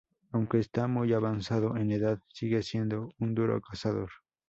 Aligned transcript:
Aunque 0.31 0.57
está 0.57 0.87
muy 0.87 1.13
avanzado 1.13 1.77
en 1.77 1.91
edad, 1.91 2.17
sigue 2.33 2.63
siendo 2.63 3.11
un 3.19 3.35
duro 3.35 3.61
cazador. 3.61 4.09